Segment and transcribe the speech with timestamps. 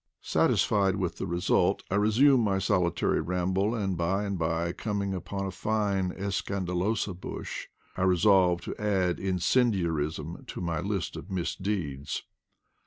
[0.23, 5.45] Satisfied with the result, I resume my solitary ramble, and by and by coming upon
[5.45, 12.23] a fine Escan dalosa bush I resolve to add incendiarism to my list of misdeeds.